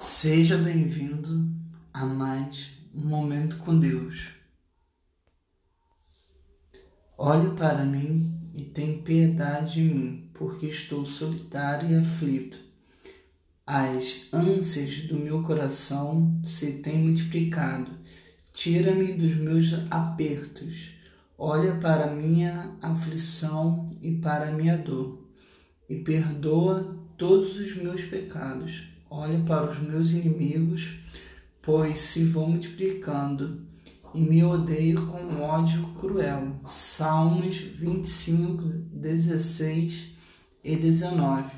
[0.00, 1.50] Seja bem-vindo
[1.92, 4.28] a mais um momento com Deus.
[7.16, 12.60] Olhe para mim e tenha piedade de mim, porque estou solitário e aflito.
[13.66, 17.90] As ânsias do meu coração se têm multiplicado.
[18.52, 20.92] Tira-me dos meus apertos.
[21.36, 25.28] Olha para minha aflição e para minha dor,
[25.90, 30.98] e perdoa todos os meus pecados Olhe para os meus inimigos,
[31.62, 33.64] pois se vão multiplicando,
[34.14, 36.60] e me odeio com ódio cruel.
[36.66, 40.08] Salmos 25, 16
[40.62, 41.50] e 19.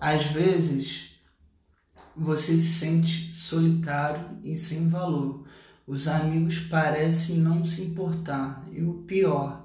[0.00, 1.10] Às vezes,
[2.16, 5.44] você se sente solitário e sem valor.
[5.86, 8.64] Os amigos parecem não se importar.
[8.72, 9.64] E o pior,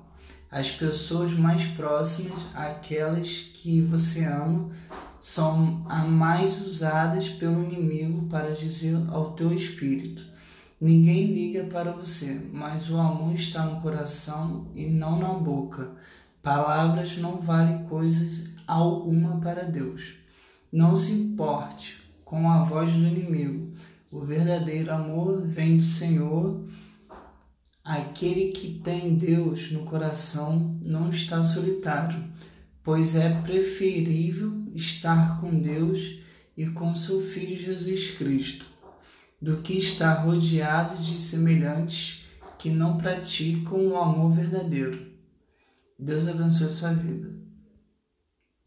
[0.50, 4.70] as pessoas mais próximas, aquelas que você ama,
[5.24, 10.22] são as mais usadas pelo inimigo para dizer ao teu espírito:
[10.82, 15.92] Ninguém liga para você, mas o amor está no coração e não na boca.
[16.42, 20.16] Palavras não valem coisas alguma para Deus.
[20.70, 23.72] Não se importe com a voz do inimigo.
[24.12, 26.66] O verdadeiro amor vem do Senhor.
[27.82, 32.22] Aquele que tem Deus no coração não está solitário
[32.84, 36.20] pois é preferível estar com Deus
[36.56, 38.68] e com seu Filho Jesus Cristo,
[39.42, 42.26] do que estar rodeado de semelhantes
[42.60, 45.12] que não praticam o amor verdadeiro.
[45.98, 47.34] Deus abençoe sua vida.